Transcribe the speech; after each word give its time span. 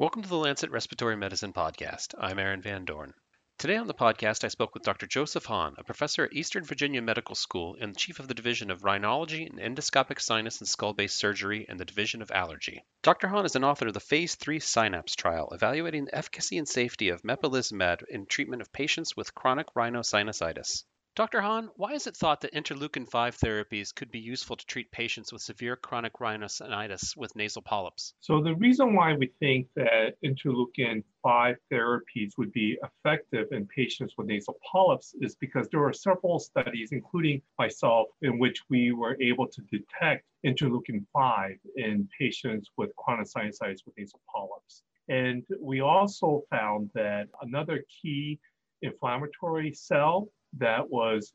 Welcome 0.00 0.22
to 0.22 0.30
the 0.30 0.36
Lancet 0.36 0.70
Respiratory 0.70 1.14
Medicine 1.14 1.52
Podcast. 1.52 2.14
I'm 2.18 2.38
Aaron 2.38 2.62
Van 2.62 2.86
Dorn. 2.86 3.12
Today 3.58 3.76
on 3.76 3.86
the 3.86 3.92
podcast, 3.92 4.44
I 4.44 4.48
spoke 4.48 4.72
with 4.72 4.82
Dr. 4.82 5.06
Joseph 5.06 5.44
Han, 5.44 5.74
a 5.76 5.84
professor 5.84 6.24
at 6.24 6.32
Eastern 6.32 6.64
Virginia 6.64 7.02
Medical 7.02 7.34
School 7.34 7.76
and 7.78 7.94
chief 7.94 8.18
of 8.18 8.26
the 8.26 8.32
Division 8.32 8.70
of 8.70 8.80
Rhinology 8.80 9.46
and 9.46 9.58
Endoscopic 9.58 10.18
Sinus 10.18 10.58
and 10.60 10.66
Skull 10.66 10.94
Base 10.94 11.12
Surgery 11.12 11.66
and 11.68 11.78
the 11.78 11.84
Division 11.84 12.22
of 12.22 12.30
Allergy. 12.30 12.82
Dr. 13.02 13.28
Han 13.28 13.44
is 13.44 13.56
an 13.56 13.64
author 13.64 13.88
of 13.88 13.92
the 13.92 14.00
Phase 14.00 14.36
3 14.36 14.58
Synapse 14.58 15.14
trial 15.14 15.50
evaluating 15.52 16.06
the 16.06 16.14
efficacy 16.14 16.56
and 16.56 16.66
safety 16.66 17.10
of 17.10 17.20
mepolizumab 17.20 18.02
in 18.08 18.24
treatment 18.24 18.62
of 18.62 18.72
patients 18.72 19.14
with 19.14 19.34
chronic 19.34 19.66
rhinosinusitis. 19.76 20.84
Dr. 21.16 21.40
Han, 21.40 21.70
why 21.74 21.92
is 21.92 22.06
it 22.06 22.16
thought 22.16 22.40
that 22.40 22.54
interleukin 22.54 23.04
5 23.08 23.36
therapies 23.36 23.92
could 23.92 24.12
be 24.12 24.20
useful 24.20 24.54
to 24.54 24.64
treat 24.66 24.92
patients 24.92 25.32
with 25.32 25.42
severe 25.42 25.74
chronic 25.74 26.12
rhinosinusitis 26.14 27.16
with 27.16 27.34
nasal 27.34 27.62
polyps? 27.62 28.14
So, 28.20 28.40
the 28.40 28.54
reason 28.54 28.94
why 28.94 29.14
we 29.14 29.26
think 29.40 29.66
that 29.74 30.14
interleukin 30.24 31.02
5 31.24 31.56
therapies 31.70 32.38
would 32.38 32.52
be 32.52 32.78
effective 32.84 33.48
in 33.50 33.66
patients 33.66 34.14
with 34.16 34.28
nasal 34.28 34.56
polyps 34.64 35.14
is 35.20 35.34
because 35.34 35.68
there 35.68 35.84
are 35.84 35.92
several 35.92 36.38
studies, 36.38 36.92
including 36.92 37.42
myself, 37.58 38.06
in 38.22 38.38
which 38.38 38.62
we 38.68 38.92
were 38.92 39.20
able 39.20 39.48
to 39.48 39.62
detect 39.62 40.24
interleukin 40.46 41.04
5 41.12 41.58
in 41.74 42.08
patients 42.16 42.70
with 42.76 42.94
chronic 42.94 43.26
sinusitis 43.26 43.84
with 43.84 43.98
nasal 43.98 44.20
polyps. 44.32 44.84
And 45.08 45.42
we 45.60 45.80
also 45.80 46.44
found 46.50 46.88
that 46.94 47.26
another 47.42 47.84
key 48.00 48.38
inflammatory 48.82 49.74
cell 49.74 50.30
that 50.58 50.88
was 50.88 51.32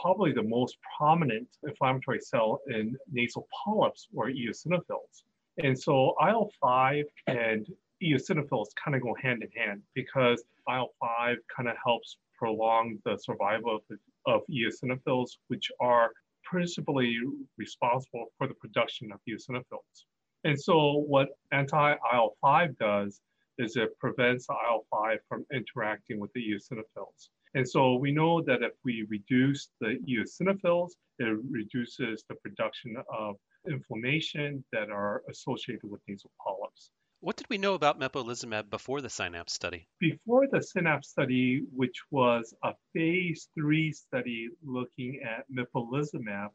probably 0.00 0.32
the 0.32 0.42
most 0.42 0.76
prominent 0.98 1.48
inflammatory 1.66 2.20
cell 2.20 2.60
in 2.68 2.96
nasal 3.10 3.46
polyps 3.64 4.08
or 4.14 4.28
eosinophils. 4.28 5.22
And 5.62 5.78
so 5.78 6.14
IL 6.26 6.50
5 6.60 7.04
and 7.28 7.66
eosinophils 8.02 8.68
kind 8.82 8.94
of 8.94 9.02
go 9.02 9.14
hand 9.22 9.42
in 9.42 9.50
hand 9.50 9.82
because 9.94 10.44
IL 10.68 10.90
5 11.00 11.36
kind 11.54 11.68
of 11.68 11.76
helps 11.82 12.18
prolong 12.38 12.98
the 13.04 13.16
survival 13.16 13.76
of, 13.76 13.98
of 14.26 14.42
eosinophils, 14.50 15.38
which 15.48 15.70
are 15.80 16.10
principally 16.44 17.18
responsible 17.56 18.26
for 18.36 18.46
the 18.46 18.54
production 18.54 19.10
of 19.12 19.20
eosinophils. 19.28 20.04
And 20.44 20.60
so, 20.60 21.04
what 21.08 21.28
anti 21.52 21.94
IL 22.12 22.36
5 22.40 22.78
does 22.78 23.20
is 23.58 23.76
it 23.76 23.98
prevents 23.98 24.46
IL 24.50 24.86
5 24.90 25.18
from 25.28 25.46
interacting 25.52 26.20
with 26.20 26.32
the 26.34 26.40
eosinophils. 26.40 27.30
And 27.56 27.66
so 27.66 27.94
we 27.94 28.12
know 28.12 28.42
that 28.42 28.62
if 28.62 28.72
we 28.84 29.06
reduce 29.08 29.70
the 29.80 29.96
eosinophils, 30.06 30.90
it 31.18 31.38
reduces 31.50 32.22
the 32.28 32.34
production 32.34 32.96
of 33.10 33.36
inflammation 33.66 34.62
that 34.72 34.90
are 34.90 35.22
associated 35.30 35.90
with 35.90 36.02
nasal 36.06 36.30
polyps. 36.38 36.90
What 37.20 37.36
did 37.36 37.46
we 37.48 37.56
know 37.56 37.72
about 37.72 37.98
mepolizumab 37.98 38.68
before 38.68 39.00
the 39.00 39.08
SYNAPSE 39.08 39.54
study? 39.54 39.88
Before 39.98 40.46
the 40.46 40.60
SYNAPSE 40.60 41.08
study, 41.08 41.62
which 41.74 41.98
was 42.10 42.52
a 42.62 42.74
phase 42.92 43.48
three 43.54 43.90
study 43.90 44.50
looking 44.62 45.22
at 45.24 45.46
mepolizumab 45.50 46.50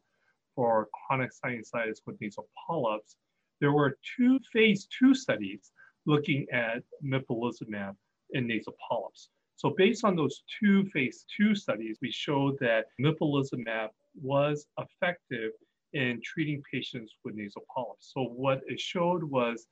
for 0.54 0.88
chronic 0.94 1.32
sinusitis 1.32 1.98
with 2.06 2.20
nasal 2.20 2.48
polyps, 2.64 3.16
there 3.60 3.72
were 3.72 3.98
two 4.16 4.38
phase 4.52 4.86
two 4.96 5.16
studies 5.16 5.72
looking 6.06 6.46
at 6.52 6.84
mepolizumab 7.04 7.96
in 8.30 8.46
nasal 8.46 8.76
polyps. 8.88 9.30
So 9.62 9.72
based 9.76 10.04
on 10.04 10.16
those 10.16 10.42
two 10.58 10.86
phase 10.86 11.24
two 11.36 11.54
studies, 11.54 11.98
we 12.02 12.10
showed 12.10 12.58
that 12.58 12.86
mepolizumab 13.00 13.90
was 14.20 14.66
effective 14.76 15.52
in 15.92 16.20
treating 16.24 16.60
patients 16.68 17.14
with 17.24 17.36
nasal 17.36 17.62
polyps. 17.72 18.10
So 18.12 18.24
what 18.24 18.62
it 18.66 18.80
showed 18.80 19.22
was 19.22 19.68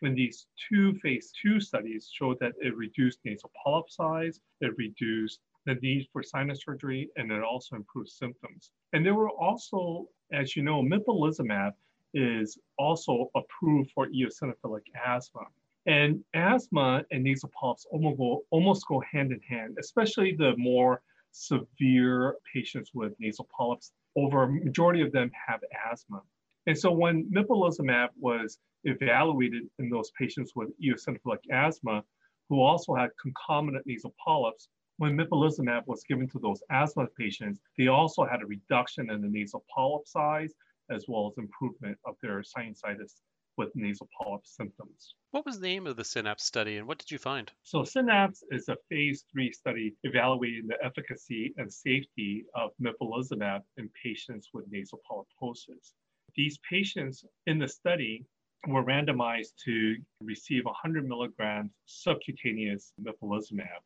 when 0.00 0.16
these 0.16 0.46
two 0.68 0.94
phase 0.94 1.32
two 1.40 1.60
studies 1.60 2.10
showed 2.12 2.40
that 2.40 2.54
it 2.60 2.76
reduced 2.76 3.20
nasal 3.24 3.52
polyp 3.62 3.88
size, 3.88 4.40
it 4.60 4.76
reduced 4.76 5.38
the 5.66 5.76
need 5.76 6.08
for 6.12 6.24
sinus 6.24 6.64
surgery, 6.64 7.08
and 7.14 7.30
it 7.30 7.44
also 7.44 7.76
improved 7.76 8.08
symptoms. 8.08 8.72
And 8.92 9.06
there 9.06 9.14
were 9.14 9.30
also, 9.30 10.08
as 10.32 10.56
you 10.56 10.64
know, 10.64 10.82
mepolizumab 10.82 11.74
is 12.12 12.58
also 12.76 13.30
approved 13.36 13.92
for 13.92 14.08
eosinophilic 14.08 14.86
asthma. 15.06 15.42
And 15.88 16.22
asthma 16.34 17.02
and 17.10 17.24
nasal 17.24 17.50
polyps 17.58 17.86
almost 17.90 18.18
go, 18.18 18.42
almost 18.50 18.86
go 18.86 19.02
hand 19.10 19.32
in 19.32 19.40
hand, 19.40 19.78
especially 19.80 20.34
the 20.36 20.54
more 20.58 21.00
severe 21.32 22.36
patients 22.52 22.90
with 22.92 23.14
nasal 23.18 23.48
polyps. 23.56 23.92
Over 24.14 24.42
a 24.42 24.52
majority 24.52 25.00
of 25.00 25.12
them 25.12 25.30
have 25.46 25.60
asthma. 25.90 26.20
And 26.66 26.78
so 26.78 26.92
when 26.92 27.24
mepolizumab 27.30 28.08
was 28.20 28.58
evaluated 28.84 29.62
in 29.78 29.88
those 29.88 30.10
patients 30.10 30.52
with 30.54 30.68
eosinophilic 30.78 31.38
asthma, 31.50 32.04
who 32.50 32.60
also 32.60 32.94
had 32.94 33.08
concomitant 33.20 33.86
nasal 33.86 34.14
polyps, 34.22 34.68
when 34.98 35.16
mepolizumab 35.16 35.86
was 35.86 36.04
given 36.04 36.28
to 36.28 36.38
those 36.38 36.62
asthma 36.70 37.06
patients, 37.18 37.60
they 37.78 37.86
also 37.86 38.26
had 38.26 38.42
a 38.42 38.46
reduction 38.46 39.10
in 39.10 39.22
the 39.22 39.28
nasal 39.28 39.64
polyp 39.74 40.06
size 40.06 40.52
as 40.90 41.06
well 41.08 41.28
as 41.28 41.38
improvement 41.38 41.96
of 42.04 42.16
their 42.20 42.42
sinusitis 42.42 43.14
with 43.58 43.74
nasal 43.74 44.08
polyp 44.16 44.46
symptoms. 44.46 45.14
What 45.32 45.44
was 45.44 45.60
the 45.60 45.66
name 45.66 45.86
of 45.86 45.96
the 45.96 46.04
SYNAPSE 46.04 46.44
study 46.44 46.78
and 46.78 46.86
what 46.86 46.98
did 46.98 47.10
you 47.10 47.18
find? 47.18 47.50
So, 47.64 47.82
SYNAPSE 47.82 48.44
is 48.50 48.68
a 48.68 48.76
phase 48.88 49.24
three 49.30 49.52
study 49.52 49.94
evaluating 50.04 50.68
the 50.68 50.82
efficacy 50.82 51.52
and 51.58 51.70
safety 51.70 52.44
of 52.54 52.70
mepolizumab 52.80 53.62
in 53.76 53.90
patients 54.02 54.48
with 54.54 54.64
nasal 54.70 55.00
polyposis. 55.10 55.92
These 56.34 56.58
patients 56.70 57.24
in 57.46 57.58
the 57.58 57.68
study 57.68 58.24
were 58.66 58.84
randomized 58.84 59.54
to 59.64 59.96
receive 60.22 60.64
100 60.64 61.06
milligrams 61.06 61.70
subcutaneous 61.86 62.92
mepolizumab. 63.02 63.82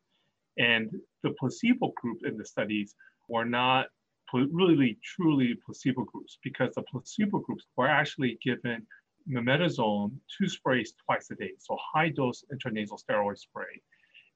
And 0.58 0.90
the 1.22 1.30
placebo 1.38 1.92
group 1.96 2.20
in 2.24 2.36
the 2.36 2.44
studies 2.44 2.94
were 3.28 3.44
not 3.44 3.86
really 4.32 4.98
truly 5.04 5.54
placebo 5.64 6.04
groups 6.04 6.38
because 6.42 6.74
the 6.74 6.82
placebo 6.82 7.38
groups 7.40 7.66
were 7.76 7.88
actually 7.88 8.38
given 8.42 8.86
mometasone 9.28 10.12
two 10.36 10.48
sprays 10.48 10.94
twice 11.04 11.30
a 11.30 11.34
day, 11.34 11.52
so 11.58 11.76
high 11.80 12.08
dose 12.08 12.44
intranasal 12.52 13.00
steroid 13.02 13.38
spray. 13.38 13.80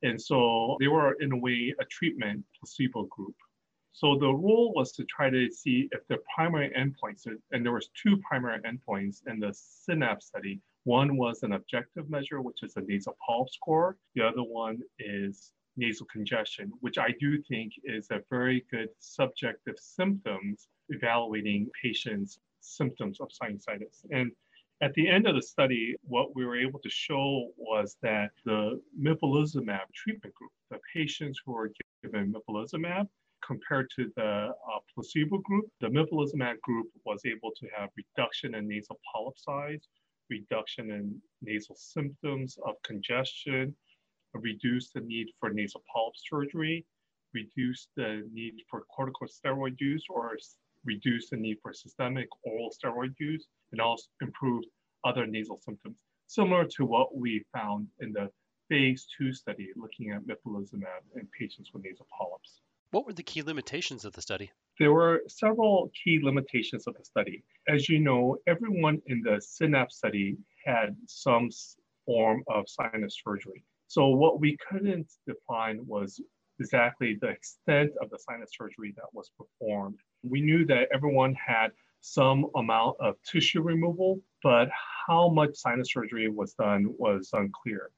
And 0.02 0.20
so 0.20 0.76
they 0.80 0.88
were, 0.88 1.14
in 1.20 1.32
a 1.32 1.36
way, 1.36 1.74
a 1.80 1.84
treatment 1.86 2.44
placebo 2.58 3.04
group. 3.04 3.34
So 3.92 4.16
the 4.18 4.28
rule 4.28 4.74
was 4.74 4.92
to 4.92 5.04
try 5.04 5.30
to 5.30 5.50
see 5.50 5.88
if 5.90 6.06
the 6.08 6.18
primary 6.34 6.70
endpoints, 6.76 7.26
and 7.52 7.64
there 7.64 7.72
was 7.72 7.88
two 8.00 8.18
primary 8.18 8.60
endpoints 8.60 9.26
in 9.26 9.40
the 9.40 9.54
SYNAPSE 9.54 10.26
study. 10.26 10.60
One 10.84 11.16
was 11.16 11.42
an 11.42 11.52
objective 11.52 12.10
measure, 12.10 12.42
which 12.42 12.62
is 12.62 12.76
a 12.76 12.82
nasal 12.82 13.16
polyp 13.26 13.48
score. 13.48 13.96
The 14.14 14.20
other 14.20 14.42
one 14.42 14.80
is 14.98 15.52
nasal 15.78 16.06
congestion, 16.12 16.72
which 16.80 16.98
I 16.98 17.14
do 17.18 17.42
think 17.42 17.72
is 17.84 18.08
a 18.10 18.20
very 18.30 18.66
good 18.70 18.90
subjective 18.98 19.78
symptoms 19.78 20.68
evaluating 20.90 21.70
patients' 21.82 22.38
symptoms 22.60 23.18
of 23.20 23.28
sinusitis. 23.30 24.04
And 24.10 24.30
at 24.82 24.92
the 24.94 25.08
end 25.08 25.26
of 25.26 25.34
the 25.34 25.42
study, 25.42 25.94
what 26.02 26.36
we 26.36 26.44
were 26.44 26.56
able 26.58 26.78
to 26.80 26.90
show 26.90 27.50
was 27.56 27.96
that 28.02 28.30
the 28.44 28.80
mepolizumab 29.00 29.86
treatment 29.94 30.34
group, 30.34 30.50
the 30.70 30.78
patients 30.92 31.40
who 31.44 31.52
were 31.52 31.72
given 32.02 32.32
mepolizumab, 32.32 33.06
compared 33.46 33.88
to 33.96 34.10
the 34.16 34.22
uh, 34.22 34.78
placebo 34.94 35.38
group, 35.38 35.66
the 35.80 35.88
mepolizumab 35.88 36.60
group 36.60 36.88
was 37.04 37.22
able 37.24 37.52
to 37.58 37.66
have 37.76 37.88
reduction 37.96 38.54
in 38.54 38.68
nasal 38.68 38.98
polyp 39.10 39.38
size, 39.38 39.88
reduction 40.28 40.90
in 40.90 41.20
nasal 41.42 41.76
symptoms 41.76 42.58
of 42.66 42.74
congestion, 42.82 43.74
reduce 44.34 44.90
the 44.90 45.00
need 45.00 45.28
for 45.40 45.50
nasal 45.50 45.82
polyp 45.90 46.14
surgery, 46.16 46.84
reduce 47.32 47.88
the 47.96 48.28
need 48.32 48.54
for 48.68 48.84
corticosteroid 48.96 49.80
use 49.80 50.04
or 50.10 50.36
reduce 50.86 51.28
the 51.28 51.36
need 51.36 51.58
for 51.60 51.72
systemic 51.72 52.28
oral 52.44 52.70
steroid 52.70 53.14
use, 53.18 53.46
and 53.72 53.80
also 53.80 54.06
improve 54.22 54.64
other 55.04 55.26
nasal 55.26 55.58
symptoms, 55.58 55.98
similar 56.26 56.64
to 56.64 56.84
what 56.84 57.16
we 57.16 57.44
found 57.52 57.88
in 58.00 58.12
the 58.12 58.30
phase 58.68 59.06
two 59.16 59.32
study 59.32 59.68
looking 59.76 60.10
at 60.10 60.22
mepolizumab 60.26 61.02
in 61.14 61.28
patients 61.38 61.70
with 61.72 61.84
nasal 61.84 62.06
polyps. 62.16 62.60
What 62.90 63.06
were 63.06 63.12
the 63.12 63.22
key 63.22 63.42
limitations 63.42 64.04
of 64.04 64.12
the 64.12 64.22
study? 64.22 64.50
There 64.78 64.92
were 64.92 65.22
several 65.28 65.90
key 66.02 66.20
limitations 66.22 66.86
of 66.86 66.96
the 66.96 67.04
study. 67.04 67.42
As 67.68 67.88
you 67.88 67.98
know, 67.98 68.36
everyone 68.46 69.00
in 69.06 69.22
the 69.22 69.40
SYNAPSE 69.40 69.96
study 69.96 70.36
had 70.64 70.96
some 71.06 71.50
form 72.04 72.42
of 72.48 72.68
sinus 72.68 73.20
surgery. 73.24 73.64
So 73.88 74.08
what 74.08 74.40
we 74.40 74.56
couldn't 74.68 75.10
define 75.26 75.84
was 75.86 76.20
exactly 76.60 77.18
the 77.20 77.28
extent 77.28 77.92
of 78.00 78.10
the 78.10 78.18
sinus 78.18 78.50
surgery 78.56 78.92
that 78.96 79.12
was 79.12 79.30
performed. 79.38 79.98
We 80.22 80.40
knew 80.40 80.64
that 80.66 80.88
everyone 80.92 81.34
had 81.34 81.72
some 82.00 82.46
amount 82.54 82.96
of 83.00 83.16
tissue 83.22 83.62
removal, 83.62 84.20
but 84.42 84.68
how 85.06 85.28
much 85.28 85.54
sinus 85.54 85.92
surgery 85.92 86.28
was 86.28 86.54
done 86.54 86.94
was 86.98 87.30
unclear. 87.32 87.90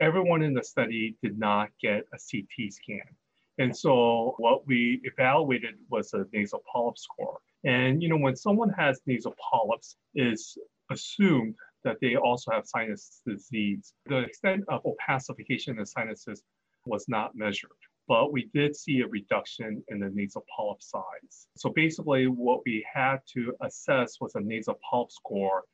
Everyone 0.00 0.42
in 0.42 0.54
the 0.54 0.62
study 0.62 1.16
did 1.22 1.38
not 1.38 1.70
get 1.80 2.04
a 2.14 2.18
CT 2.18 2.72
scan. 2.72 3.16
And 3.58 3.76
so 3.76 4.34
what 4.38 4.66
we 4.66 5.00
evaluated 5.04 5.74
was 5.90 6.14
a 6.14 6.24
nasal 6.32 6.62
polyp 6.70 6.96
score. 6.96 7.38
And 7.64 8.02
you 8.02 8.08
know, 8.08 8.16
when 8.16 8.36
someone 8.36 8.70
has 8.70 9.00
nasal 9.06 9.34
polyps, 9.50 9.96
is 10.14 10.56
assumed 10.90 11.54
that 11.84 11.96
they 12.00 12.16
also 12.16 12.50
have 12.50 12.66
sinus 12.66 13.20
disease. 13.26 13.92
The 14.06 14.18
extent 14.18 14.64
of 14.68 14.82
opacification 14.84 15.78
in 15.78 15.86
sinuses 15.86 16.42
was 16.86 17.06
not 17.08 17.34
measured, 17.34 17.70
but 18.08 18.32
we 18.32 18.50
did 18.54 18.74
see 18.74 19.00
a 19.00 19.08
reduction 19.08 19.82
in 19.88 20.00
the 20.00 20.10
nasal 20.10 20.44
polyp 20.54 20.82
size. 20.82 21.46
So 21.56 21.70
basically, 21.70 22.26
what 22.26 22.62
we 22.64 22.84
had 22.92 23.18
to 23.34 23.54
assess 23.62 24.20
was 24.20 24.34
a 24.34 24.40
nasal 24.40 24.78
polyp 24.88 25.10
score, 25.12 25.64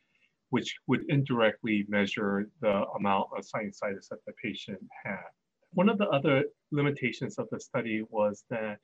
which 0.50 0.76
would 0.86 1.04
indirectly 1.08 1.84
measure 1.88 2.48
the 2.60 2.84
amount 2.98 3.28
of 3.36 3.44
sinusitis 3.44 4.08
that 4.10 4.24
the 4.26 4.32
patient 4.42 4.78
had. 5.04 5.24
One 5.72 5.88
of 5.88 5.98
the 5.98 6.08
other 6.08 6.44
limitations 6.70 7.38
of 7.38 7.48
the 7.50 7.60
study 7.60 8.02
was 8.08 8.44
that 8.50 8.78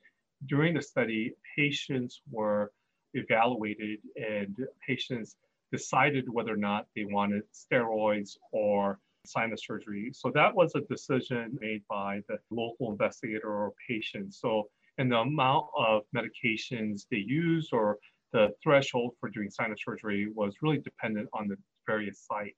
during 0.47 0.73
the 0.73 0.81
study, 0.81 1.33
patients 1.55 2.21
were 2.29 2.71
evaluated 3.13 3.99
and 4.15 4.57
patients 4.85 5.35
decided 5.71 6.29
whether 6.29 6.53
or 6.53 6.57
not 6.57 6.87
they 6.95 7.05
wanted 7.05 7.43
steroids 7.53 8.37
or 8.51 8.99
sinus 9.25 9.61
surgery. 9.65 10.11
So 10.13 10.31
that 10.33 10.53
was 10.53 10.75
a 10.75 10.81
decision 10.81 11.57
made 11.59 11.81
by 11.89 12.21
the 12.27 12.37
local 12.51 12.91
investigator 12.91 13.47
or 13.47 13.73
patient. 13.87 14.33
So, 14.33 14.69
and 14.97 15.11
the 15.11 15.19
amount 15.19 15.67
of 15.77 16.03
medications 16.15 17.05
they 17.09 17.17
used 17.17 17.73
or 17.73 17.97
the 18.31 18.49
threshold 18.63 19.13
for 19.19 19.29
doing 19.29 19.49
sinus 19.49 19.79
surgery 19.85 20.27
was 20.33 20.55
really 20.61 20.79
dependent 20.79 21.29
on 21.33 21.47
the 21.47 21.55
various 21.87 22.25
site. 22.27 22.55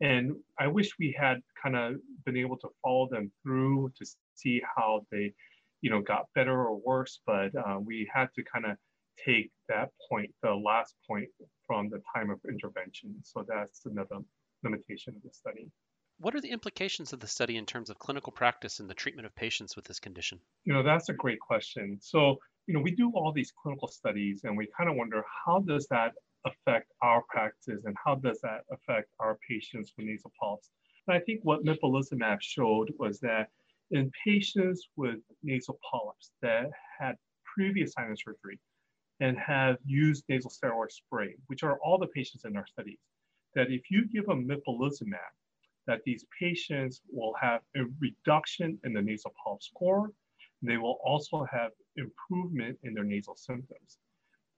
And 0.00 0.36
I 0.58 0.66
wish 0.66 0.90
we 0.98 1.16
had 1.18 1.40
kind 1.60 1.76
of 1.76 1.96
been 2.24 2.36
able 2.36 2.58
to 2.58 2.68
follow 2.82 3.08
them 3.10 3.30
through 3.42 3.92
to 3.98 4.06
see 4.34 4.62
how 4.76 5.06
they, 5.10 5.32
you 5.80 5.90
know, 5.90 6.02
got 6.02 6.26
better 6.34 6.66
or 6.66 6.76
worse. 6.76 7.20
But 7.26 7.54
uh, 7.56 7.78
we 7.82 8.08
had 8.12 8.28
to 8.36 8.42
kind 8.44 8.66
of 8.66 8.76
take 9.24 9.50
that 9.68 9.90
point, 10.08 10.30
the 10.42 10.54
last 10.54 10.94
point 11.08 11.28
from 11.66 11.88
the 11.88 12.02
time 12.14 12.30
of 12.30 12.38
intervention. 12.48 13.16
So 13.22 13.44
that's 13.48 13.86
another 13.86 14.18
limitation 14.62 15.14
of 15.16 15.22
the 15.22 15.30
study. 15.32 15.70
What 16.18 16.34
are 16.34 16.40
the 16.40 16.50
implications 16.50 17.12
of 17.12 17.20
the 17.20 17.26
study 17.26 17.56
in 17.56 17.66
terms 17.66 17.90
of 17.90 17.98
clinical 17.98 18.32
practice 18.32 18.80
in 18.80 18.86
the 18.86 18.94
treatment 18.94 19.26
of 19.26 19.34
patients 19.34 19.76
with 19.76 19.84
this 19.84 20.00
condition? 20.00 20.40
You 20.64 20.72
know, 20.72 20.82
that's 20.82 21.08
a 21.08 21.14
great 21.14 21.40
question. 21.40 21.98
So, 22.00 22.38
you 22.66 22.74
know, 22.74 22.80
we 22.80 22.90
do 22.90 23.10
all 23.14 23.32
these 23.32 23.52
clinical 23.52 23.88
studies 23.88 24.44
and 24.44 24.56
we 24.56 24.68
kind 24.76 24.88
of 24.90 24.96
wonder 24.96 25.24
how 25.44 25.60
does 25.60 25.86
that 25.88 26.14
affect 26.44 26.92
our 27.02 27.22
practice 27.28 27.84
and 27.84 27.96
how 28.02 28.14
does 28.14 28.40
that 28.40 28.64
affect 28.70 29.10
our 29.20 29.38
patients 29.48 29.92
with 29.96 30.06
nasal 30.06 30.32
polyps? 30.40 30.70
And 31.06 31.16
I 31.16 31.20
think 31.20 31.40
what 31.44 31.64
mepolizumab 31.64 32.38
showed 32.40 32.92
was 32.98 33.20
that 33.20 33.50
in 33.90 34.10
patients 34.24 34.88
with 34.96 35.20
nasal 35.42 35.78
polyps 35.90 36.32
that 36.42 36.70
had 36.98 37.16
previous 37.44 37.92
sinus 37.92 38.20
surgery, 38.24 38.58
and 39.20 39.38
have 39.38 39.78
used 39.84 40.24
nasal 40.28 40.50
steroid 40.50 40.90
spray, 40.92 41.34
which 41.46 41.62
are 41.62 41.78
all 41.82 41.98
the 41.98 42.06
patients 42.08 42.44
in 42.44 42.56
our 42.56 42.66
studies, 42.66 42.98
that 43.54 43.70
if 43.70 43.90
you 43.90 44.06
give 44.08 44.26
them 44.26 44.46
mepolizumab, 44.46 45.32
that 45.86 46.00
these 46.04 46.24
patients 46.38 47.00
will 47.10 47.34
have 47.40 47.60
a 47.76 47.80
reduction 48.00 48.78
in 48.84 48.92
the 48.92 49.02
nasal 49.02 49.32
polyp 49.42 49.62
score. 49.62 50.10
They 50.62 50.78
will 50.78 50.98
also 51.04 51.46
have 51.50 51.70
improvement 51.96 52.78
in 52.82 52.94
their 52.94 53.04
nasal 53.04 53.36
symptoms. 53.36 53.98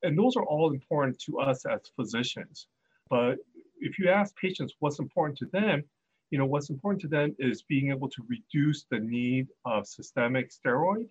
And 0.02 0.16
those 0.16 0.36
are 0.36 0.44
all 0.44 0.72
important 0.72 1.18
to 1.26 1.40
us 1.40 1.66
as 1.66 1.80
physicians. 1.96 2.68
But 3.10 3.36
if 3.80 3.98
you 3.98 4.08
ask 4.08 4.34
patients 4.36 4.74
what's 4.78 5.00
important 5.00 5.38
to 5.38 5.46
them, 5.46 5.82
you 6.30 6.38
know, 6.38 6.46
what's 6.46 6.70
important 6.70 7.00
to 7.02 7.08
them 7.08 7.34
is 7.38 7.62
being 7.62 7.90
able 7.90 8.08
to 8.10 8.22
reduce 8.28 8.84
the 8.90 8.98
need 8.98 9.48
of 9.64 9.86
systemic 9.86 10.50
steroid 10.50 11.08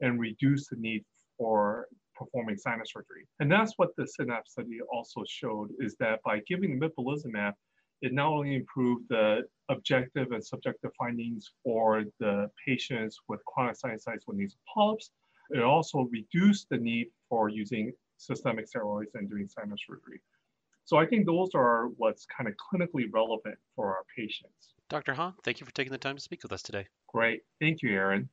and 0.00 0.20
reduce 0.20 0.68
the 0.68 0.76
need 0.76 1.04
for 1.36 1.86
performing 2.14 2.56
sinus 2.56 2.92
surgery. 2.92 3.26
And 3.40 3.50
that's 3.50 3.72
what 3.76 3.96
the 3.96 4.06
SYNAPSE 4.06 4.52
study 4.52 4.78
also 4.92 5.24
showed 5.26 5.70
is 5.80 5.96
that 6.00 6.22
by 6.22 6.40
giving 6.46 6.78
mepolizumab, 6.78 7.54
it 8.02 8.12
not 8.12 8.28
only 8.28 8.56
improved 8.56 9.08
the 9.08 9.42
objective 9.68 10.32
and 10.32 10.44
subjective 10.44 10.90
findings 10.98 11.52
for 11.62 12.04
the 12.18 12.50
patients 12.66 13.18
with 13.28 13.44
chronic 13.44 13.76
sinusitis 13.76 14.26
with 14.26 14.36
nasal 14.36 14.58
polyps, 14.72 15.10
it 15.50 15.62
also 15.62 16.08
reduced 16.10 16.68
the 16.70 16.76
need 16.76 17.08
for 17.28 17.48
using 17.48 17.92
systemic 18.16 18.66
steroids 18.70 19.14
and 19.14 19.28
doing 19.28 19.48
sinus 19.48 19.80
surgery. 19.86 20.20
So 20.84 20.96
I 20.96 21.06
think 21.06 21.26
those 21.26 21.50
are 21.54 21.88
what's 21.98 22.26
kind 22.26 22.48
of 22.48 22.54
clinically 22.56 23.04
relevant 23.12 23.56
for 23.76 23.88
our 23.88 24.04
patients. 24.16 24.74
Dr. 24.88 25.14
Han, 25.14 25.34
thank 25.44 25.60
you 25.60 25.66
for 25.66 25.72
taking 25.72 25.92
the 25.92 25.98
time 25.98 26.16
to 26.16 26.22
speak 26.22 26.42
with 26.42 26.52
us 26.52 26.62
today. 26.62 26.86
Great. 27.08 27.42
Thank 27.60 27.82
you, 27.82 27.90
Aaron. 27.90 28.28